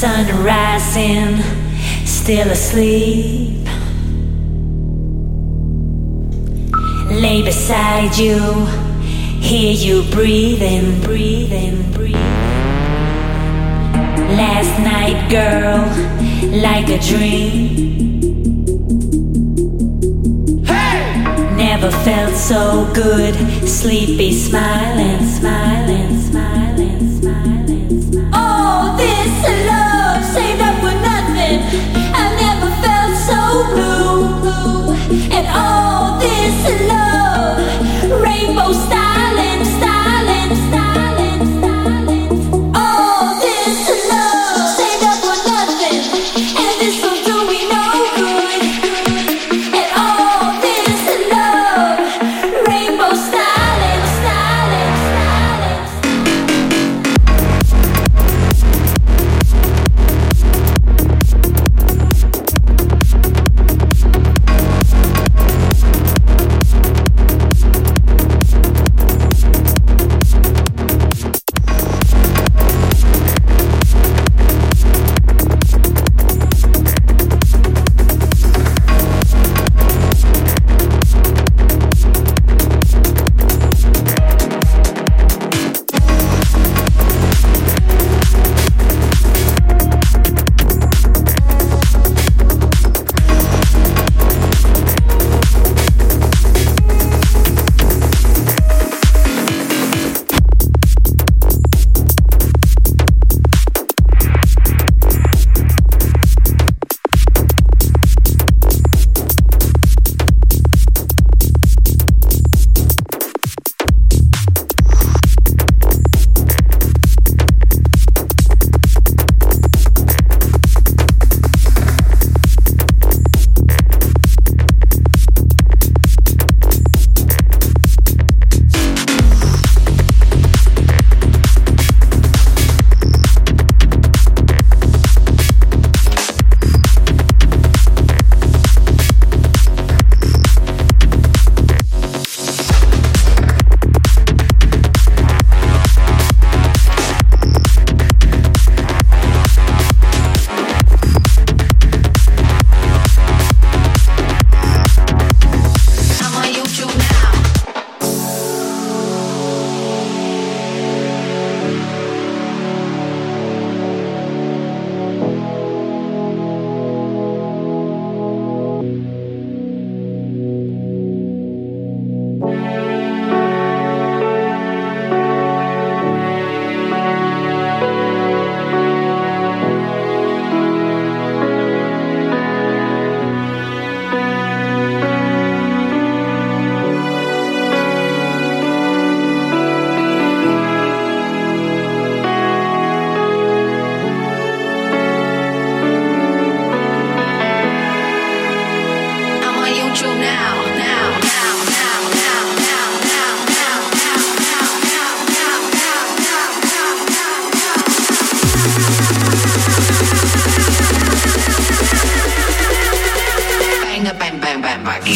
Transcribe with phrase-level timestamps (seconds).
[0.00, 1.42] sun rising,
[2.06, 3.66] still asleep.
[7.10, 8.38] Lay beside you,
[9.40, 12.36] hear you breathing, breathing, breathing.
[14.36, 15.82] Last night, girl,
[16.62, 17.88] like a dream.
[21.56, 23.34] Never felt so good,
[23.66, 27.77] sleepy, smiling, smiling, smiling, smiling.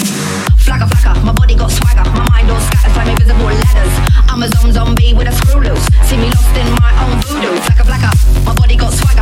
[0.00, 2.08] Flagger, flagger, my body got swagger.
[2.10, 3.92] My mind all scatters like invisible ladders.
[4.28, 5.84] I'm a zom zombie with a screw loose.
[6.08, 7.60] See me lost in my own voodoo.
[7.60, 9.21] Flagger, flagger, my body got swagger.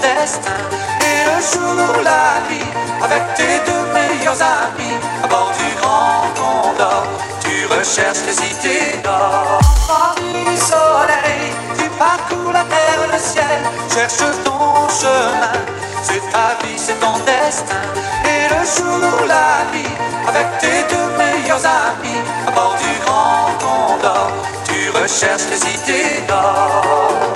[0.00, 0.58] Destin.
[1.00, 2.70] Et le jour ou la nuit,
[3.02, 7.04] avec tes deux meilleurs amis, à bord du grand condor,
[7.40, 9.60] tu recherches les idées d'or.
[10.46, 13.60] Du soleil, tu parcours la terre le ciel,
[13.92, 15.58] cherche ton chemin.
[16.02, 17.82] C'est ta vie, c'est ton destin.
[18.24, 19.94] Et le jour ou la nuit,
[20.28, 24.30] avec tes deux meilleurs amis, à bord du grand condor,
[24.64, 27.31] tu recherches les idées d'or.